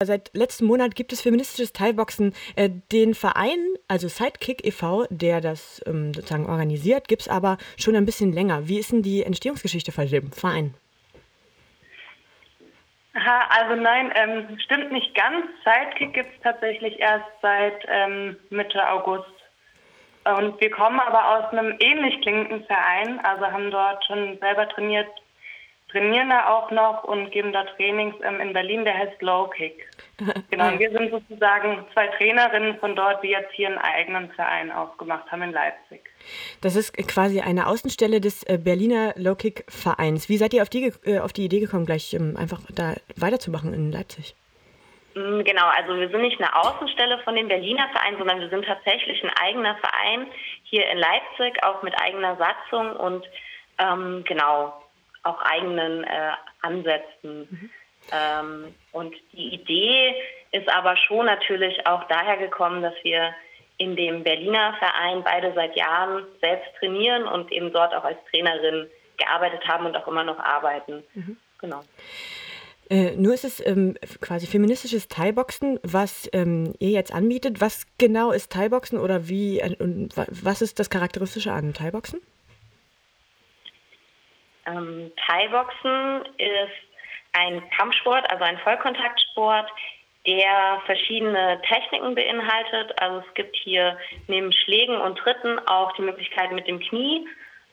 Seit 0.00 0.30
letztem 0.32 0.68
Monat 0.68 0.94
gibt 0.94 1.12
es 1.12 1.22
feministisches 1.22 1.72
Teilboxen. 1.72 2.32
Äh, 2.54 2.70
den 2.92 3.14
Verein, 3.14 3.58
also 3.88 4.06
Sidekick 4.06 4.64
e.V., 4.64 5.06
der 5.10 5.40
das 5.40 5.82
ähm, 5.88 6.14
sozusagen 6.14 6.46
organisiert, 6.46 7.08
gibt 7.08 7.22
es 7.22 7.28
aber 7.28 7.58
schon 7.76 7.96
ein 7.96 8.06
bisschen 8.06 8.32
länger. 8.32 8.68
Wie 8.68 8.78
ist 8.78 8.92
denn 8.92 9.02
die 9.02 9.24
Entstehungsgeschichte 9.24 9.90
von 9.90 10.06
dem 10.06 10.30
Verein? 10.30 10.74
Aha, 13.14 13.48
also 13.48 13.74
nein, 13.74 14.12
ähm, 14.14 14.56
stimmt 14.60 14.92
nicht 14.92 15.16
ganz. 15.16 15.46
Sidekick 15.64 16.14
gibt 16.14 16.32
es 16.32 16.42
tatsächlich 16.44 17.00
erst 17.00 17.26
seit 17.42 17.84
ähm, 17.88 18.36
Mitte 18.50 18.88
August. 18.88 19.26
Und 20.22 20.60
wir 20.60 20.70
kommen 20.70 21.00
aber 21.00 21.38
aus 21.38 21.52
einem 21.52 21.76
ähnlich 21.80 22.20
klingenden 22.20 22.64
Verein, 22.66 23.18
also 23.24 23.46
haben 23.46 23.72
dort 23.72 24.04
schon 24.04 24.38
selber 24.38 24.68
trainiert 24.68 25.08
trainieren 25.90 26.28
da 26.28 26.48
auch 26.48 26.70
noch 26.70 27.04
und 27.04 27.30
geben 27.30 27.52
da 27.52 27.64
Trainings 27.64 28.14
ähm, 28.22 28.40
in 28.40 28.52
Berlin, 28.52 28.84
der 28.84 28.96
heißt 28.96 29.20
Low 29.22 29.48
Kick. 29.48 29.88
Genau, 30.50 30.68
und 30.68 30.80
wir 30.80 30.90
sind 30.90 31.12
sozusagen 31.12 31.84
zwei 31.92 32.08
Trainerinnen 32.08 32.76
von 32.78 32.96
dort, 32.96 33.22
die 33.22 33.28
jetzt 33.28 33.52
hier 33.52 33.68
einen 33.68 33.78
eigenen 33.78 34.30
Verein 34.32 34.72
aufgemacht 34.72 35.30
haben 35.30 35.42
in 35.42 35.52
Leipzig. 35.52 36.02
Das 36.60 36.74
ist 36.74 36.96
quasi 37.06 37.40
eine 37.40 37.68
Außenstelle 37.68 38.20
des 38.20 38.42
äh, 38.44 38.58
Berliner 38.58 39.12
Low 39.16 39.36
Kick 39.36 39.64
Vereins. 39.68 40.28
Wie 40.28 40.36
seid 40.36 40.54
ihr 40.54 40.62
auf 40.62 40.68
die, 40.68 40.92
äh, 41.04 41.20
auf 41.20 41.32
die 41.32 41.44
Idee 41.44 41.60
gekommen, 41.60 41.86
gleich 41.86 42.14
ähm, 42.14 42.36
einfach 42.36 42.60
da 42.74 42.94
weiterzumachen 43.16 43.72
in 43.72 43.92
Leipzig? 43.92 44.34
Mm, 45.14 45.42
genau, 45.44 45.66
also 45.68 45.96
wir 45.96 46.08
sind 46.08 46.22
nicht 46.22 46.40
eine 46.40 46.54
Außenstelle 46.56 47.20
von 47.20 47.36
dem 47.36 47.46
Berliner 47.46 47.88
Verein, 47.92 48.16
sondern 48.18 48.40
wir 48.40 48.48
sind 48.48 48.64
tatsächlich 48.64 49.22
ein 49.22 49.30
eigener 49.40 49.76
Verein 49.76 50.26
hier 50.64 50.88
in 50.90 50.98
Leipzig, 50.98 51.62
auch 51.62 51.82
mit 51.82 51.94
eigener 52.00 52.36
Satzung 52.36 52.96
und 52.96 53.24
ähm, 53.78 54.24
genau, 54.26 54.74
auch 55.22 55.40
eigenen 55.42 56.04
äh, 56.04 56.30
Ansätzen. 56.62 57.48
Mhm. 57.50 57.70
Ähm, 58.12 58.74
und 58.92 59.14
die 59.32 59.54
Idee 59.54 60.14
ist 60.52 60.68
aber 60.72 60.96
schon 60.96 61.26
natürlich 61.26 61.86
auch 61.86 62.04
daher 62.04 62.36
gekommen, 62.36 62.82
dass 62.82 62.94
wir 63.02 63.34
in 63.76 63.96
dem 63.96 64.24
Berliner 64.24 64.74
Verein 64.78 65.22
beide 65.22 65.52
seit 65.54 65.76
Jahren 65.76 66.24
selbst 66.40 66.68
trainieren 66.78 67.24
und 67.24 67.52
eben 67.52 67.72
dort 67.72 67.94
auch 67.94 68.04
als 68.04 68.18
Trainerin 68.30 68.88
gearbeitet 69.16 69.66
haben 69.68 69.86
und 69.86 69.96
auch 69.96 70.08
immer 70.08 70.24
noch 70.24 70.38
arbeiten. 70.38 71.04
Mhm. 71.14 71.36
Genau. 71.60 71.82
Äh, 72.90 73.16
nur 73.16 73.34
ist 73.34 73.44
es 73.44 73.64
ähm, 73.64 73.96
quasi 74.20 74.46
feministisches 74.46 75.08
Thai-Boxen, 75.08 75.78
was 75.82 76.28
ähm, 76.32 76.74
ihr 76.78 76.90
jetzt 76.90 77.12
anbietet. 77.12 77.60
Was 77.60 77.86
genau 77.98 78.32
ist 78.32 78.50
Thai-Boxen 78.50 78.98
oder 78.98 79.28
wie 79.28 79.60
äh, 79.60 79.76
und 79.78 80.16
was 80.16 80.62
ist 80.62 80.78
das 80.78 80.88
Charakteristische 80.88 81.52
an 81.52 81.74
Thai-Boxen? 81.74 82.20
Ähm, 84.68 85.12
Thai-Boxen 85.26 86.24
ist 86.36 86.88
ein 87.32 87.62
Kampfsport, 87.70 88.30
also 88.30 88.44
ein 88.44 88.58
Vollkontaktsport, 88.58 89.70
der 90.26 90.82
verschiedene 90.86 91.60
Techniken 91.62 92.14
beinhaltet. 92.14 93.00
Also 93.00 93.24
es 93.26 93.34
gibt 93.34 93.56
hier 93.56 93.96
neben 94.26 94.52
Schlägen 94.52 94.96
und 94.96 95.16
Tritten 95.16 95.58
auch 95.66 95.92
die 95.92 96.02
Möglichkeit, 96.02 96.52
mit 96.52 96.66
dem 96.66 96.80
Knie 96.80 97.26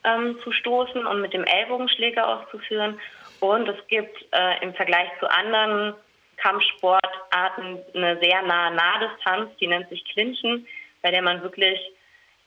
ähm, 0.04 0.40
zu 0.44 0.52
stoßen 0.52 1.06
und 1.06 1.22
mit 1.22 1.34
dem 1.34 1.44
Ellbogenschläger 1.44 2.28
auszuführen. 2.28 3.00
Und 3.40 3.68
es 3.68 3.88
gibt 3.88 4.26
äh, 4.32 4.64
im 4.64 4.74
Vergleich 4.74 5.10
zu 5.20 5.30
anderen 5.30 5.96
Kampfsportarten 6.38 7.80
eine 7.94 8.20
sehr 8.22 8.42
nahe 8.44 8.74
Nahdistanz, 8.74 9.50
die 9.60 9.68
nennt 9.68 9.90
sich 9.90 10.06
Clinchen, 10.06 10.68
bei 11.02 11.12
der 11.12 11.22
man 11.22 11.42
wirklich 11.42 11.80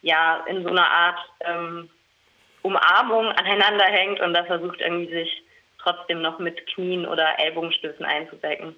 ja 0.02 0.44
in 0.46 0.62
so 0.62 0.68
einer 0.70 0.88
Art 0.88 1.18
ähm, 1.40 1.90
Umarmung 2.62 3.26
aneinander 3.26 3.84
hängt 3.84 4.20
und 4.20 4.34
da 4.34 4.44
versucht 4.44 4.80
irgendwie 4.80 5.12
sich 5.12 5.42
trotzdem 5.82 6.20
noch 6.20 6.38
mit 6.38 6.66
Knien 6.68 7.06
oder 7.06 7.38
Ellbogenstößen 7.38 8.04
einzudecken. 8.04 8.74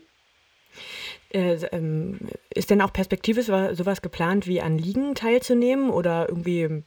Äh, 1.32 1.54
ähm, 1.72 2.18
ist 2.54 2.70
denn 2.70 2.82
auch 2.82 2.92
perspektivisch 2.92 3.46
sowas 3.46 4.02
geplant, 4.02 4.46
wie 4.46 4.60
an 4.60 4.78
Ligen 4.78 5.14
teilzunehmen 5.14 5.90
oder 5.90 6.26
irgendwie 6.28 6.82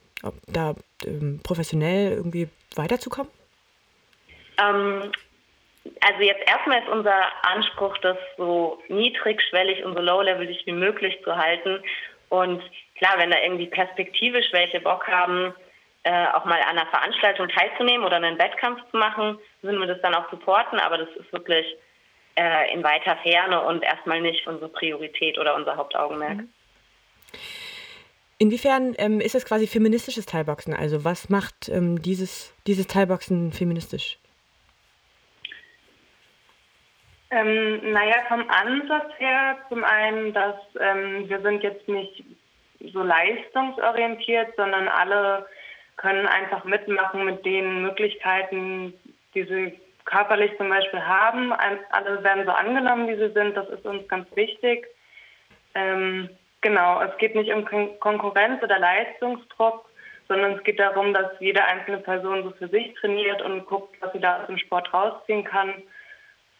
da 0.47 0.75
ähm, 1.05 1.39
professionell 1.43 2.11
irgendwie 2.11 2.49
weiterzukommen? 2.75 3.31
Ähm, 4.59 5.11
also 6.01 6.21
jetzt 6.21 6.47
erstmal 6.47 6.79
ist 6.81 6.89
unser 6.89 7.21
Anspruch, 7.43 7.97
das 7.99 8.17
so 8.37 8.81
niedrigschwellig 8.87 9.83
und 9.83 9.95
so 9.95 10.01
low-levelig 10.01 10.65
wie 10.65 10.71
möglich 10.71 11.17
zu 11.23 11.35
halten. 11.35 11.81
Und 12.29 12.61
klar, 12.95 13.15
wenn 13.17 13.31
da 13.31 13.37
irgendwie 13.41 13.67
perspektivisch 13.67 14.47
welche 14.51 14.79
Bock 14.79 15.07
haben, 15.07 15.53
äh, 16.03 16.27
auch 16.27 16.45
mal 16.45 16.61
an 16.61 16.77
einer 16.77 16.87
Veranstaltung 16.87 17.47
teilzunehmen 17.49 18.05
oder 18.05 18.17
einen 18.17 18.37
Wettkampf 18.37 18.81
zu 18.91 18.97
machen, 18.97 19.39
würden 19.61 19.79
wir 19.79 19.87
das 19.87 20.01
dann 20.01 20.15
auch 20.15 20.29
supporten, 20.29 20.79
aber 20.79 20.97
das 20.97 21.09
ist 21.15 21.31
wirklich 21.31 21.65
äh, 22.35 22.73
in 22.73 22.83
weiter 22.83 23.17
Ferne 23.17 23.61
und 23.61 23.83
erstmal 23.83 24.21
nicht 24.21 24.45
unsere 24.47 24.69
Priorität 24.69 25.37
oder 25.37 25.55
unser 25.55 25.77
Hauptaugenmerk. 25.77 26.37
Mhm. 26.37 26.49
Inwiefern 28.37 28.93
ähm, 28.97 29.21
ist 29.21 29.35
es 29.35 29.45
quasi 29.45 29.67
feministisches 29.67 30.25
Teilboxen? 30.25 30.73
Also 30.73 31.05
was 31.05 31.29
macht 31.29 31.69
ähm, 31.69 32.01
dieses, 32.01 32.53
dieses 32.67 32.87
Teilboxen 32.87 33.53
feministisch? 33.53 34.17
Ähm, 37.31 37.93
naja, 37.93 38.17
vom 38.27 38.47
Ansatz 38.49 39.11
her 39.17 39.57
zum 39.69 39.83
einen, 39.83 40.33
dass 40.33 40.55
ähm, 40.79 41.29
wir 41.29 41.41
sind 41.41 41.63
jetzt 41.63 41.87
nicht 41.87 42.23
so 42.91 43.01
leistungsorientiert, 43.01 44.55
sondern 44.57 44.87
alle 44.87 45.47
können 46.03 46.27
einfach 46.27 46.65
mitmachen 46.65 47.23
mit 47.23 47.45
den 47.45 47.81
Möglichkeiten, 47.81 48.93
die 49.33 49.43
sie 49.43 49.79
körperlich 50.03 50.51
zum 50.57 50.67
Beispiel 50.67 51.01
haben. 51.01 51.53
Alle 51.53 52.21
werden 52.23 52.45
so 52.45 52.51
angenommen, 52.51 53.07
wie 53.07 53.15
sie 53.15 53.31
sind. 53.31 53.55
Das 53.55 53.69
ist 53.69 53.85
uns 53.85 54.05
ganz 54.09 54.27
wichtig. 54.35 54.85
Ähm, 55.75 56.29
genau, 56.59 57.01
es 57.01 57.17
geht 57.19 57.35
nicht 57.35 57.53
um 57.53 57.63
Kon 57.63 57.97
Konkurrenz 58.01 58.61
oder 58.61 58.79
Leistungsdruck, 58.79 59.89
sondern 60.27 60.57
es 60.57 60.63
geht 60.65 60.77
darum, 60.77 61.13
dass 61.13 61.39
jede 61.39 61.63
einzelne 61.63 61.99
Person 61.99 62.43
so 62.43 62.51
für 62.51 62.67
sich 62.67 62.93
trainiert 62.95 63.41
und 63.41 63.65
guckt, 63.65 63.95
was 64.01 64.11
sie 64.11 64.19
da 64.19 64.41
aus 64.41 64.47
dem 64.47 64.57
Sport 64.57 64.93
rausziehen 64.93 65.45
kann. 65.45 65.83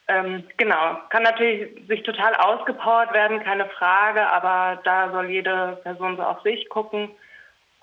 Ähm, 0.08 0.46
genau, 0.56 1.00
kann 1.10 1.24
natürlich 1.24 1.86
sich 1.88 2.04
total 2.04 2.34
ausgepowert 2.36 3.14
werden, 3.14 3.44
keine 3.44 3.66
Frage, 3.66 4.26
aber 4.26 4.82
da 4.86 5.12
soll 5.12 5.30
jede 5.30 5.80
Person 5.84 6.16
so 6.16 6.24
auf 6.24 6.42
sich 6.44 6.70
gucken 6.70 7.12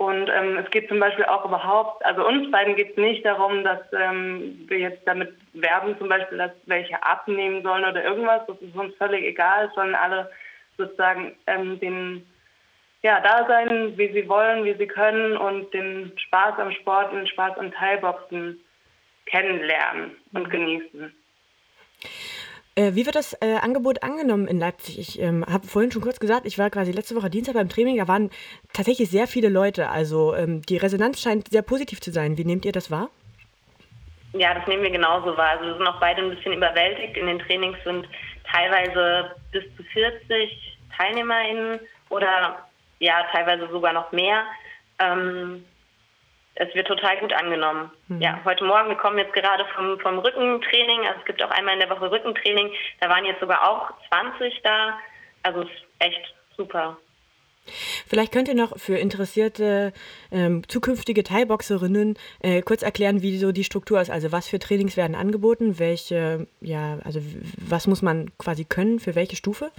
und 0.00 0.30
ähm, 0.30 0.56
es 0.56 0.70
geht 0.70 0.88
zum 0.88 0.98
Beispiel 0.98 1.26
auch 1.26 1.44
überhaupt, 1.44 2.02
also 2.06 2.26
uns 2.26 2.50
beiden 2.50 2.74
geht 2.74 2.92
es 2.92 2.96
nicht 2.96 3.22
darum, 3.22 3.62
dass 3.62 3.80
ähm, 3.92 4.64
wir 4.66 4.78
jetzt 4.78 5.06
damit 5.06 5.34
werben, 5.52 5.94
zum 5.98 6.08
Beispiel, 6.08 6.38
dass 6.38 6.52
welche 6.64 7.02
abnehmen 7.02 7.62
sollen 7.62 7.84
oder 7.84 8.02
irgendwas. 8.02 8.40
Das 8.46 8.56
ist 8.62 8.74
uns 8.74 8.94
völlig 8.94 9.22
egal. 9.24 9.66
Es 9.66 9.74
sollen 9.74 9.94
alle 9.94 10.30
sozusagen 10.78 11.36
ähm, 11.46 11.78
den 11.80 12.26
ja, 13.02 13.20
da 13.20 13.46
sein, 13.46 13.92
wie 13.98 14.10
sie 14.10 14.26
wollen, 14.26 14.64
wie 14.64 14.72
sie 14.72 14.86
können 14.86 15.36
und 15.36 15.70
den 15.74 16.12
Spaß 16.16 16.58
am 16.58 16.72
Sport 16.72 17.12
und 17.12 17.18
den 17.18 17.26
Spaß 17.26 17.58
am 17.58 17.70
Teilboxen 17.70 18.58
kennenlernen 19.26 20.16
und 20.32 20.48
genießen. 20.48 21.14
Äh, 22.76 22.94
wie 22.94 23.04
wird 23.04 23.16
das 23.16 23.34
äh, 23.40 23.56
Angebot 23.60 24.02
angenommen 24.02 24.46
in 24.46 24.58
Leipzig? 24.58 24.98
Ich 24.98 25.20
ähm, 25.20 25.44
habe 25.44 25.66
vorhin 25.66 25.90
schon 25.90 26.02
kurz 26.02 26.20
gesagt, 26.20 26.46
ich 26.46 26.58
war 26.58 26.70
quasi 26.70 26.92
letzte 26.92 27.16
Woche 27.16 27.30
Dienstag 27.30 27.54
beim 27.54 27.68
Training, 27.68 27.96
da 27.96 28.06
waren 28.06 28.30
tatsächlich 28.72 29.10
sehr 29.10 29.26
viele 29.26 29.48
Leute. 29.48 29.88
Also 29.88 30.34
ähm, 30.34 30.62
die 30.62 30.76
Resonanz 30.76 31.20
scheint 31.20 31.48
sehr 31.48 31.62
positiv 31.62 32.00
zu 32.00 32.12
sein. 32.12 32.38
Wie 32.38 32.44
nehmt 32.44 32.64
ihr 32.64 32.72
das 32.72 32.90
wahr? 32.90 33.10
Ja, 34.32 34.54
das 34.54 34.66
nehmen 34.68 34.84
wir 34.84 34.90
genauso 34.90 35.36
wahr. 35.36 35.50
Also 35.50 35.66
wir 35.66 35.74
sind 35.76 35.86
auch 35.88 35.98
beide 35.98 36.22
ein 36.22 36.30
bisschen 36.30 36.52
überwältigt. 36.52 37.16
In 37.16 37.26
den 37.26 37.40
Trainings 37.40 37.78
sind 37.84 38.06
teilweise 38.50 39.32
bis 39.50 39.64
zu 39.76 39.82
40 39.82 40.78
TeilnehmerInnen 40.96 41.80
oder 42.08 42.68
ja, 43.00 43.26
teilweise 43.32 43.68
sogar 43.68 43.92
noch 43.92 44.12
mehr. 44.12 44.44
Ähm, 45.00 45.64
es 46.54 46.74
wird 46.74 46.86
total 46.86 47.18
gut 47.18 47.32
angenommen. 47.32 47.90
Mhm. 48.08 48.20
Ja, 48.20 48.40
heute 48.44 48.64
Morgen, 48.64 48.88
wir 48.88 48.96
kommen 48.96 49.18
jetzt 49.18 49.32
gerade 49.32 49.64
vom, 49.74 49.98
vom 50.00 50.18
Rückentraining, 50.18 51.06
also 51.06 51.20
es 51.20 51.24
gibt 51.26 51.42
auch 51.42 51.50
einmal 51.50 51.74
in 51.74 51.80
der 51.80 51.90
Woche 51.90 52.10
Rückentraining, 52.10 52.72
da 53.00 53.08
waren 53.08 53.24
jetzt 53.24 53.40
sogar 53.40 53.68
auch 53.68 53.92
20 54.08 54.60
da, 54.62 54.98
also 55.42 55.62
es 55.62 55.68
ist 55.68 55.84
echt 55.98 56.34
super. 56.56 56.96
Vielleicht 58.06 58.32
könnt 58.32 58.48
ihr 58.48 58.54
noch 58.54 58.78
für 58.78 58.96
interessierte 58.96 59.92
ähm, 60.32 60.66
zukünftige 60.68 61.22
Thai-Boxerinnen 61.22 62.16
äh, 62.40 62.62
kurz 62.62 62.82
erklären, 62.82 63.22
wie 63.22 63.36
so 63.38 63.52
die 63.52 63.64
Struktur 63.64 64.00
ist. 64.00 64.10
Also 64.10 64.32
was 64.32 64.48
für 64.48 64.58
Trainings 64.58 64.96
werden 64.96 65.14
angeboten, 65.14 65.78
welche, 65.78 66.46
ja, 66.60 66.98
also 67.04 67.20
was 67.56 67.86
muss 67.86 68.02
man 68.02 68.30
quasi 68.38 68.64
können, 68.64 68.98
für 68.98 69.14
welche 69.14 69.36
Stufe? 69.36 69.70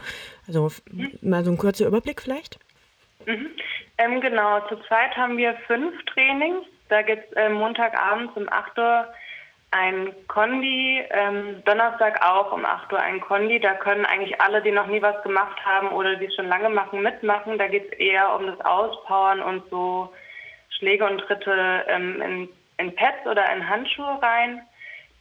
Also 0.47 0.71
mhm. 0.91 1.12
mal 1.21 1.44
so 1.44 1.51
ein 1.51 1.57
kurzer 1.57 1.88
Überblick 1.88 2.21
vielleicht. 2.21 2.59
Mhm. 3.25 3.50
Ähm, 4.01 4.19
genau, 4.19 4.62
zurzeit 4.62 5.15
haben 5.15 5.38
wir 5.38 5.53
fünf 5.68 5.94
Trainings. 6.06 6.65
Da 6.89 7.03
gibt 7.03 7.31
es 7.31 7.38
äh, 7.38 7.50
Montagabends 7.50 8.36
um 8.36 8.51
8 8.51 8.77
Uhr 8.80 9.07
ein 9.71 10.12
Kondi, 10.27 11.03
ähm, 11.12 11.63
Donnerstag 11.65 12.25
auch 12.25 12.51
um 12.51 12.65
8 12.65 12.92
Uhr 12.92 13.00
ein 13.00 13.21
Kondi. 13.21 13.59
Da 13.59 13.75
können 13.75 14.06
eigentlich 14.06 14.42
alle, 14.42 14.62
die 14.62 14.71
noch 14.71 14.88
nie 14.88 15.01
was 15.01 15.21
gemacht 15.24 15.57
haben 15.63 15.89
oder 15.89 16.15
die 16.15 16.25
es 16.25 16.36
schon 16.36 16.48
lange 16.48 16.69
machen, 16.69 17.03
mitmachen. 17.03 17.59
Da 17.59 17.68
geht 17.68 17.92
es 17.92 18.00
eher 18.00 18.33
um 18.36 18.48
das 18.48 18.59
Auspowern 18.62 19.42
und 19.42 19.69
so 19.69 20.12
Schläge 20.69 21.06
und 21.06 21.19
Tritte 21.19 21.86
ähm, 21.88 22.21
in, 22.21 22.50
in 22.77 22.95
Pads 22.95 23.27
oder 23.27 23.53
in 23.53 23.69
Handschuhe 23.69 24.19
rein. 24.21 24.62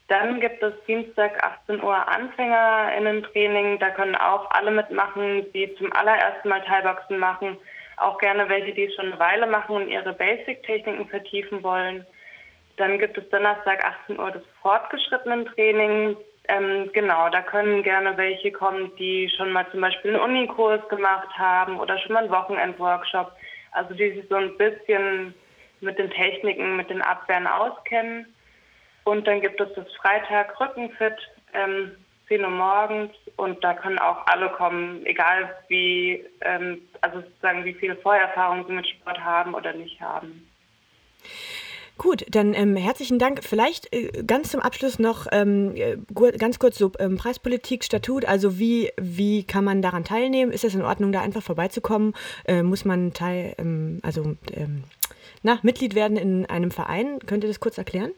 Dann 0.08 0.40
gibt 0.40 0.62
es 0.62 0.72
Dienstag 0.86 1.44
18 1.44 1.84
Uhr 1.84 2.08
AnfängerInnen-Training. 2.08 3.78
Da 3.78 3.90
können 3.90 4.16
auch 4.16 4.50
alle 4.50 4.70
mitmachen, 4.70 5.52
die 5.52 5.72
zum 5.76 5.92
allerersten 5.92 6.48
Mal 6.48 6.62
Thai-Boxen 6.62 7.18
machen. 7.18 7.58
Auch 8.00 8.18
gerne 8.18 8.48
welche, 8.48 8.72
die 8.72 8.84
es 8.84 8.94
schon 8.94 9.12
eine 9.12 9.18
Weile 9.18 9.46
machen 9.46 9.76
und 9.76 9.88
ihre 9.88 10.14
Basic-Techniken 10.14 11.06
vertiefen 11.08 11.62
wollen. 11.62 12.06
Dann 12.78 12.98
gibt 12.98 13.18
es 13.18 13.28
Donnerstag 13.28 13.84
18 13.84 14.18
Uhr 14.18 14.30
das 14.30 14.42
fortgeschrittenen 14.62 15.44
Training. 15.44 16.16
Ähm, 16.48 16.90
genau, 16.94 17.28
da 17.28 17.42
können 17.42 17.82
gerne 17.82 18.16
welche 18.16 18.52
kommen, 18.52 18.90
die 18.96 19.30
schon 19.36 19.52
mal 19.52 19.70
zum 19.70 19.82
Beispiel 19.82 20.14
einen 20.14 20.22
Unikurs 20.22 20.80
gemacht 20.88 21.28
haben 21.36 21.78
oder 21.78 21.98
schon 21.98 22.14
mal 22.14 22.22
einen 22.24 22.32
Wochenendworkshop. 22.32 23.32
Also 23.72 23.92
die 23.92 24.12
sich 24.12 24.24
so 24.30 24.36
ein 24.36 24.56
bisschen 24.56 25.34
mit 25.80 25.98
den 25.98 26.10
Techniken, 26.10 26.76
mit 26.76 26.88
den 26.88 27.02
Abwehren 27.02 27.46
auskennen. 27.46 28.26
Und 29.04 29.26
dann 29.26 29.42
gibt 29.42 29.60
es 29.60 29.68
das 29.74 29.92
Freitag 30.00 30.58
Rückenfit, 30.58 31.16
ähm, 31.52 31.96
10 32.30 32.44
Uhr 32.44 32.50
morgens 32.50 33.10
und 33.36 33.62
da 33.64 33.74
können 33.74 33.98
auch 33.98 34.24
alle 34.26 34.50
kommen, 34.50 35.04
egal 35.04 35.50
wie, 35.68 36.24
ähm, 36.42 36.80
also 37.00 37.20
sozusagen 37.20 37.64
wie 37.64 37.74
viel 37.74 37.96
Vorerfahrung 37.96 38.64
sie 38.66 38.72
mit 38.72 38.86
Sport 38.86 39.18
haben 39.18 39.52
oder 39.52 39.72
nicht 39.72 40.00
haben. 40.00 40.48
Gut, 41.98 42.24
dann 42.30 42.54
ähm, 42.54 42.76
herzlichen 42.76 43.18
Dank. 43.18 43.44
Vielleicht 43.44 43.92
äh, 43.92 44.22
ganz 44.24 44.52
zum 44.52 44.60
Abschluss 44.60 44.98
noch 44.98 45.26
ähm, 45.32 45.74
äh, 45.74 45.98
ganz 46.38 46.58
kurz 46.58 46.78
so 46.78 46.92
ähm, 46.98 47.18
Preispolitik, 47.18 47.84
Statut. 47.84 48.24
Also 48.24 48.58
wie, 48.58 48.90
wie 48.96 49.44
kann 49.44 49.64
man 49.64 49.82
daran 49.82 50.04
teilnehmen? 50.04 50.52
Ist 50.52 50.64
es 50.64 50.74
in 50.74 50.82
Ordnung, 50.82 51.12
da 51.12 51.20
einfach 51.20 51.42
vorbeizukommen? 51.42 52.14
Äh, 52.46 52.62
muss 52.62 52.86
man 52.86 53.12
teil, 53.12 53.54
ähm, 53.58 53.98
also 54.02 54.36
ähm, 54.54 54.84
na, 55.42 55.58
Mitglied 55.62 55.94
werden 55.94 56.16
in 56.16 56.46
einem 56.46 56.70
Verein? 56.70 57.18
Könnt 57.26 57.44
ihr 57.44 57.48
das 57.48 57.60
kurz 57.60 57.76
erklären? 57.76 58.12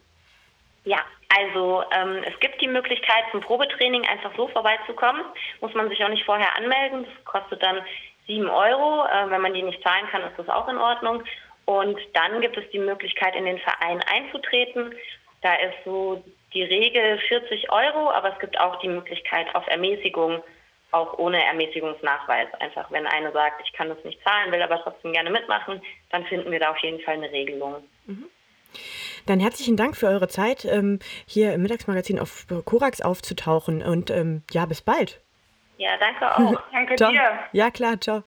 Ja, 0.85 0.99
also 1.35 1.83
ähm, 1.91 2.23
es 2.25 2.37
gibt 2.39 2.61
die 2.61 2.67
Möglichkeit, 2.67 3.23
zum 3.31 3.41
Probetraining 3.41 4.05
einfach 4.07 4.35
so 4.35 4.47
vorbeizukommen. 4.49 5.23
Muss 5.61 5.73
man 5.73 5.89
sich 5.89 6.03
auch 6.03 6.09
nicht 6.09 6.25
vorher 6.25 6.55
anmelden. 6.57 7.05
Das 7.05 7.25
kostet 7.25 7.63
dann 7.63 7.81
sieben 8.27 8.49
Euro. 8.49 9.05
Äh, 9.05 9.29
wenn 9.29 9.41
man 9.41 9.53
die 9.53 9.63
nicht 9.63 9.81
zahlen 9.81 10.07
kann, 10.11 10.23
ist 10.23 10.37
das 10.37 10.49
auch 10.49 10.67
in 10.67 10.77
Ordnung. 10.77 11.23
Und 11.65 11.97
dann 12.13 12.41
gibt 12.41 12.57
es 12.57 12.69
die 12.71 12.79
Möglichkeit, 12.79 13.35
in 13.35 13.45
den 13.45 13.59
Verein 13.59 14.01
einzutreten. 14.03 14.93
Da 15.41 15.55
ist 15.55 15.75
so 15.85 16.23
die 16.53 16.63
Regel 16.63 17.17
40 17.17 17.71
Euro, 17.71 18.11
aber 18.11 18.33
es 18.33 18.39
gibt 18.39 18.59
auch 18.59 18.79
die 18.79 18.89
Möglichkeit 18.89 19.53
auf 19.55 19.65
Ermäßigung, 19.67 20.43
auch 20.91 21.17
ohne 21.17 21.43
Ermäßigungsnachweis. 21.43 22.53
Einfach, 22.59 22.91
wenn 22.91 23.07
eine 23.07 23.31
sagt, 23.31 23.61
ich 23.65 23.73
kann 23.73 23.89
das 23.89 24.03
nicht 24.03 24.21
zahlen, 24.23 24.51
will 24.51 24.61
aber 24.61 24.81
trotzdem 24.83 25.13
gerne 25.13 25.29
mitmachen, 25.29 25.81
dann 26.11 26.25
finden 26.25 26.51
wir 26.51 26.59
da 26.59 26.71
auf 26.71 26.77
jeden 26.79 27.01
Fall 27.01 27.15
eine 27.15 27.31
Regelung. 27.31 27.83
Mhm. 28.05 28.29
Dann 29.25 29.39
herzlichen 29.39 29.77
Dank 29.77 29.95
für 29.95 30.07
eure 30.07 30.27
Zeit, 30.27 30.65
ähm, 30.65 30.99
hier 31.25 31.53
im 31.53 31.61
Mittagsmagazin 31.61 32.19
auf 32.19 32.45
Korax 32.65 33.01
aufzutauchen 33.01 33.81
und 33.81 34.09
ähm, 34.09 34.43
ja, 34.51 34.65
bis 34.65 34.81
bald. 34.81 35.21
Ja, 35.77 35.91
danke 35.97 36.37
auch. 36.37 36.61
danke 36.71 36.95
dir. 36.95 37.39
Ja, 37.51 37.71
klar, 37.71 37.99
ciao. 37.99 38.21